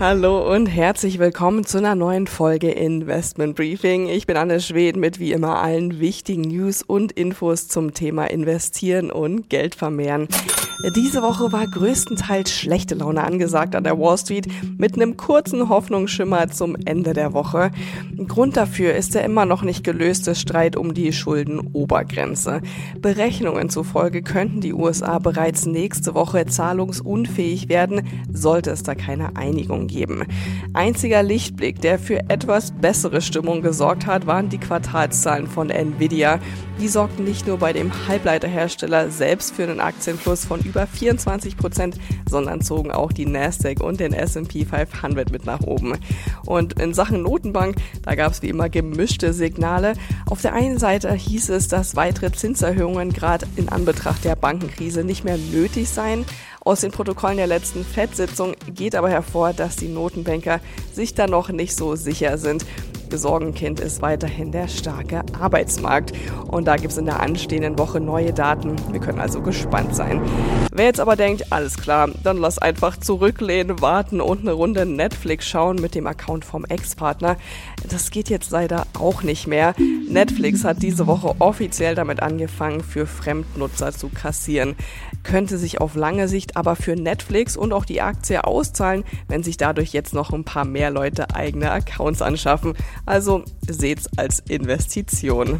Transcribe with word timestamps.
Hallo 0.00 0.54
und 0.54 0.66
herzlich 0.66 1.18
willkommen 1.18 1.66
zu 1.66 1.78
einer 1.78 1.96
neuen 1.96 2.28
Folge 2.28 2.70
Investment 2.70 3.56
Briefing. 3.56 4.08
Ich 4.08 4.28
bin 4.28 4.36
Anne 4.36 4.60
Schwed 4.60 4.96
mit 4.96 5.18
wie 5.18 5.32
immer 5.32 5.60
allen 5.60 5.98
wichtigen 5.98 6.42
News 6.42 6.82
und 6.82 7.10
Infos 7.10 7.66
zum 7.66 7.94
Thema 7.94 8.26
Investieren 8.26 9.10
und 9.10 9.50
Geld 9.50 9.74
vermehren. 9.74 10.28
Diese 10.94 11.22
Woche 11.22 11.50
war 11.50 11.66
größtenteils 11.66 12.52
schlechte 12.52 12.94
Laune 12.94 13.24
angesagt 13.24 13.74
an 13.74 13.82
der 13.82 13.98
Wall 13.98 14.16
Street 14.16 14.46
mit 14.78 14.94
einem 14.94 15.16
kurzen 15.16 15.68
Hoffnungsschimmer 15.68 16.50
zum 16.50 16.76
Ende 16.84 17.14
der 17.14 17.32
Woche. 17.32 17.72
Grund 18.28 18.56
dafür 18.56 18.94
ist 18.94 19.16
der 19.16 19.24
immer 19.24 19.44
noch 19.44 19.62
nicht 19.62 19.82
gelöste 19.82 20.36
Streit 20.36 20.76
um 20.76 20.94
die 20.94 21.12
Schuldenobergrenze. 21.12 22.62
Berechnungen 23.00 23.70
zufolge 23.70 24.22
könnten 24.22 24.60
die 24.60 24.72
USA 24.72 25.18
bereits 25.18 25.66
nächste 25.66 26.14
Woche 26.14 26.46
zahlungsunfähig 26.46 27.68
werden, 27.68 28.06
sollte 28.32 28.70
es 28.70 28.84
da 28.84 28.94
keine 28.94 29.34
Einigung 29.34 29.88
geben. 29.88 30.22
Einziger 30.74 31.24
Lichtblick, 31.24 31.80
der 31.80 31.98
für 31.98 32.30
etwas 32.30 32.70
bessere 32.70 33.20
Stimmung 33.20 33.62
gesorgt 33.62 34.06
hat, 34.06 34.28
waren 34.28 34.48
die 34.48 34.58
Quartalszahlen 34.58 35.48
von 35.48 35.70
Nvidia. 35.70 36.38
Die 36.80 36.88
sorgten 36.88 37.24
nicht 37.24 37.48
nur 37.48 37.58
bei 37.58 37.72
dem 37.72 37.90
Halbleiterhersteller 38.06 39.10
selbst 39.10 39.56
für 39.56 39.64
einen 39.64 39.80
Aktienfluss 39.80 40.44
von 40.44 40.60
über 40.68 40.86
24 40.86 41.56
Prozent, 41.56 41.98
sondern 42.28 42.60
zogen 42.60 42.92
auch 42.92 43.12
die 43.12 43.26
Nasdaq 43.26 43.80
und 43.80 44.00
den 44.00 44.12
S&P 44.12 44.64
500 44.64 45.30
mit 45.32 45.46
nach 45.46 45.60
oben. 45.60 45.94
Und 46.46 46.80
in 46.80 46.94
Sachen 46.94 47.22
Notenbank, 47.22 47.76
da 48.02 48.14
gab 48.14 48.32
es 48.32 48.42
wie 48.42 48.48
immer 48.48 48.68
gemischte 48.68 49.32
Signale. 49.32 49.94
Auf 50.30 50.42
der 50.42 50.52
einen 50.52 50.78
Seite 50.78 51.12
hieß 51.12 51.48
es, 51.50 51.68
dass 51.68 51.96
weitere 51.96 52.32
Zinserhöhungen 52.32 53.12
gerade 53.12 53.46
in 53.56 53.68
Anbetracht 53.68 54.24
der 54.24 54.36
Bankenkrise 54.36 55.04
nicht 55.04 55.24
mehr 55.24 55.38
nötig 55.38 55.88
seien. 55.88 56.24
Aus 56.60 56.82
den 56.82 56.90
Protokollen 56.90 57.38
der 57.38 57.46
letzten 57.46 57.84
FED-Sitzung 57.84 58.54
geht 58.74 58.94
aber 58.94 59.08
hervor, 59.08 59.54
dass 59.54 59.76
die 59.76 59.88
Notenbanker 59.88 60.60
sich 60.92 61.14
da 61.14 61.26
noch 61.26 61.48
nicht 61.48 61.74
so 61.74 61.96
sicher 61.96 62.36
sind. 62.36 62.66
Sorgenkind 63.16 63.80
ist 63.80 64.02
weiterhin 64.02 64.52
der 64.52 64.68
starke 64.68 65.22
Arbeitsmarkt. 65.40 66.12
Und 66.48 66.66
da 66.66 66.76
gibt 66.76 66.92
es 66.92 66.98
in 66.98 67.06
der 67.06 67.20
anstehenden 67.20 67.78
Woche 67.78 68.00
neue 68.00 68.32
Daten. 68.34 68.76
Wir 68.90 69.00
können 69.00 69.20
also 69.20 69.40
gespannt 69.40 69.94
sein. 69.94 70.20
Wer 70.78 70.84
jetzt 70.84 71.00
aber 71.00 71.16
denkt, 71.16 71.52
alles 71.52 71.76
klar, 71.76 72.08
dann 72.22 72.36
lass 72.36 72.58
einfach 72.58 72.96
zurücklehnen, 72.96 73.80
warten 73.80 74.20
und 74.20 74.42
eine 74.42 74.52
Runde 74.52 74.86
Netflix 74.86 75.48
schauen 75.48 75.80
mit 75.80 75.96
dem 75.96 76.06
Account 76.06 76.44
vom 76.44 76.64
Ex-Partner. 76.64 77.36
Das 77.88 78.12
geht 78.12 78.30
jetzt 78.30 78.52
leider 78.52 78.86
auch 78.96 79.24
nicht 79.24 79.48
mehr. 79.48 79.74
Netflix 80.08 80.62
hat 80.62 80.80
diese 80.80 81.08
Woche 81.08 81.34
offiziell 81.40 81.96
damit 81.96 82.22
angefangen, 82.22 82.80
für 82.84 83.08
Fremdnutzer 83.08 83.90
zu 83.90 84.08
kassieren. 84.08 84.76
Könnte 85.24 85.58
sich 85.58 85.80
auf 85.80 85.96
lange 85.96 86.28
Sicht 86.28 86.56
aber 86.56 86.76
für 86.76 86.94
Netflix 86.94 87.56
und 87.56 87.72
auch 87.72 87.84
die 87.84 88.00
Aktie 88.00 88.44
auszahlen, 88.44 89.02
wenn 89.26 89.42
sich 89.42 89.56
dadurch 89.56 89.92
jetzt 89.92 90.14
noch 90.14 90.30
ein 90.30 90.44
paar 90.44 90.64
mehr 90.64 90.92
Leute 90.92 91.34
eigene 91.34 91.72
Accounts 91.72 92.22
anschaffen. 92.22 92.74
Also 93.04 93.42
seht's 93.68 94.06
als 94.16 94.38
Investition. 94.38 95.58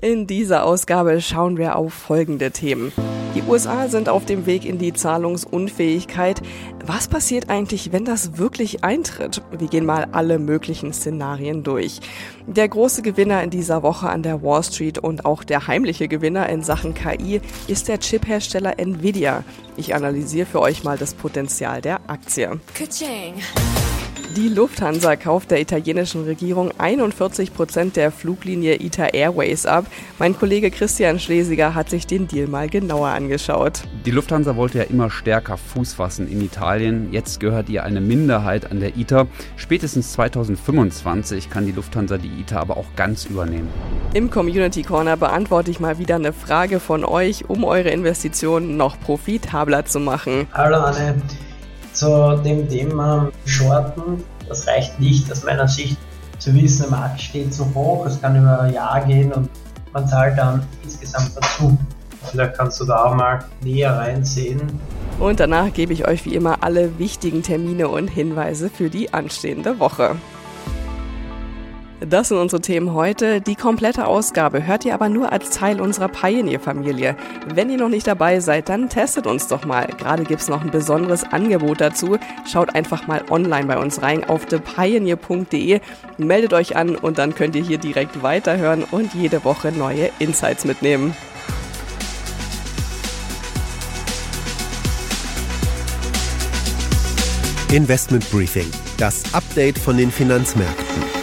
In 0.00 0.28
dieser 0.28 0.64
Ausgabe 0.64 1.20
schauen 1.20 1.56
wir 1.56 1.74
auf 1.74 1.92
folgende 1.92 2.52
Themen. 2.52 2.92
Die 3.34 3.42
USA 3.42 3.88
sind 3.88 4.08
auf 4.08 4.24
dem 4.24 4.46
Weg 4.46 4.64
in 4.64 4.78
die 4.78 4.92
Zahlungsunfähigkeit. 4.92 6.40
Was 6.86 7.08
passiert 7.08 7.50
eigentlich, 7.50 7.90
wenn 7.90 8.04
das 8.04 8.38
wirklich 8.38 8.84
eintritt? 8.84 9.42
Wir 9.50 9.66
gehen 9.66 9.84
mal 9.84 10.06
alle 10.12 10.38
möglichen 10.38 10.92
Szenarien 10.92 11.64
durch. 11.64 11.98
Der 12.46 12.68
große 12.68 13.02
Gewinner 13.02 13.42
in 13.42 13.50
dieser 13.50 13.82
Woche 13.82 14.08
an 14.08 14.22
der 14.22 14.40
Wall 14.40 14.62
Street 14.62 14.98
und 14.98 15.24
auch 15.24 15.42
der 15.42 15.66
heimliche 15.66 16.06
Gewinner 16.06 16.48
in 16.48 16.62
Sachen 16.62 16.94
KI 16.94 17.40
ist 17.66 17.88
der 17.88 17.98
Chiphersteller 17.98 18.78
Nvidia. 18.78 19.42
Ich 19.76 19.96
analysiere 19.96 20.46
für 20.46 20.60
euch 20.60 20.84
mal 20.84 20.96
das 20.96 21.14
Potenzial 21.14 21.80
der 21.80 22.00
Aktie. 22.08 22.60
Kaching. 22.72 23.34
Die 24.36 24.48
Lufthansa 24.48 25.16
kauft 25.16 25.50
der 25.50 25.60
italienischen 25.60 26.24
Regierung 26.24 26.70
41 26.76 27.54
Prozent 27.54 27.96
der 27.96 28.12
Fluglinie 28.12 28.74
ITA 28.74 29.06
Airways 29.06 29.64
ab. 29.64 29.86
Mein 30.18 30.38
Kollege 30.38 30.70
Christian 30.70 31.18
Schlesiger 31.18 31.74
hat 31.74 31.88
sich 31.88 32.06
den 32.06 32.28
Deal 32.28 32.46
mal 32.46 32.68
genauer 32.68 33.08
angeschaut. 33.08 33.84
Die 34.04 34.10
Lufthansa 34.10 34.54
wollte 34.54 34.78
ja 34.78 34.84
immer 34.84 35.08
stärker 35.08 35.56
Fuß 35.56 35.94
fassen 35.94 36.30
in 36.30 36.42
Italien. 36.42 37.08
Jetzt 37.10 37.40
gehört 37.40 37.70
ihr 37.70 37.84
eine 37.84 38.02
Minderheit 38.02 38.70
an 38.70 38.80
der 38.80 38.98
ITA. 38.98 39.26
Spätestens 39.56 40.12
2025 40.12 41.48
kann 41.48 41.64
die 41.64 41.72
Lufthansa 41.72 42.18
die 42.18 42.40
ITA 42.40 42.60
aber 42.60 42.76
auch 42.76 42.94
ganz 42.96 43.24
übernehmen. 43.24 43.68
Im 44.12 44.30
Community 44.30 44.82
Corner 44.82 45.16
beantworte 45.16 45.70
ich 45.70 45.80
mal 45.80 45.98
wieder 45.98 46.16
eine 46.16 46.34
Frage 46.34 46.80
von 46.80 47.02
euch, 47.06 47.48
um 47.48 47.64
eure 47.64 47.88
Investitionen 47.88 48.76
noch 48.76 49.00
profitabler 49.00 49.86
zu 49.86 50.00
machen. 50.00 50.46
Hallo 50.52 50.76
Anne 50.76 51.16
zu 51.98 52.40
dem 52.44 52.68
Thema 52.68 53.28
Shorten. 53.44 54.22
Das 54.48 54.66
reicht 54.68 54.98
nicht 55.00 55.30
aus 55.32 55.42
meiner 55.42 55.66
Sicht 55.66 55.96
zu 56.38 56.54
wissen, 56.54 56.82
der 56.82 56.90
Markt 56.92 57.20
steht 57.20 57.52
zu 57.52 57.64
hoch, 57.74 58.06
es 58.06 58.20
kann 58.20 58.40
über 58.40 58.60
ein 58.60 58.72
Jahr 58.72 59.04
gehen 59.04 59.32
und 59.32 59.50
man 59.92 60.06
zahlt 60.06 60.38
dann 60.38 60.62
insgesamt 60.84 61.32
dazu. 61.36 61.76
Vielleicht 62.30 62.54
kannst 62.54 62.80
du 62.80 62.84
da 62.84 63.04
auch 63.04 63.14
mal 63.14 63.40
näher 63.62 63.96
reinsehen. 63.96 64.60
Und 65.18 65.40
danach 65.40 65.72
gebe 65.72 65.92
ich 65.92 66.06
euch 66.06 66.24
wie 66.24 66.34
immer 66.34 66.62
alle 66.62 66.98
wichtigen 67.00 67.42
Termine 67.42 67.88
und 67.88 68.06
Hinweise 68.06 68.70
für 68.70 68.90
die 68.90 69.12
anstehende 69.12 69.80
Woche. 69.80 70.16
Das 72.00 72.28
sind 72.28 72.38
unsere 72.38 72.62
Themen 72.62 72.94
heute. 72.94 73.40
Die 73.40 73.56
komplette 73.56 74.06
Ausgabe 74.06 74.64
hört 74.64 74.84
ihr 74.84 74.94
aber 74.94 75.08
nur 75.08 75.32
als 75.32 75.50
Teil 75.50 75.80
unserer 75.80 76.06
Pioneer-Familie. 76.06 77.16
Wenn 77.52 77.70
ihr 77.70 77.76
noch 77.76 77.88
nicht 77.88 78.06
dabei 78.06 78.38
seid, 78.38 78.68
dann 78.68 78.88
testet 78.88 79.26
uns 79.26 79.48
doch 79.48 79.64
mal. 79.64 79.88
Gerade 79.98 80.22
gibt's 80.22 80.48
noch 80.48 80.62
ein 80.62 80.70
besonderes 80.70 81.24
Angebot 81.24 81.80
dazu. 81.80 82.16
Schaut 82.46 82.72
einfach 82.76 83.08
mal 83.08 83.24
online 83.30 83.66
bei 83.66 83.78
uns 83.78 84.00
rein 84.00 84.22
auf 84.22 84.46
thepioneer.de, 84.46 85.80
meldet 86.18 86.52
euch 86.52 86.76
an 86.76 86.94
und 86.94 87.18
dann 87.18 87.34
könnt 87.34 87.56
ihr 87.56 87.64
hier 87.64 87.78
direkt 87.78 88.22
weiterhören 88.22 88.84
und 88.84 89.12
jede 89.14 89.44
Woche 89.44 89.72
neue 89.72 90.10
Insights 90.20 90.64
mitnehmen. 90.64 91.16
Investment 97.72 98.30
Briefing, 98.30 98.70
das 98.96 99.34
Update 99.34 99.78
von 99.78 99.96
den 99.98 100.10
Finanzmärkten. 100.10 101.17